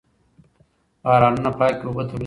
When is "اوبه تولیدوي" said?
1.87-2.19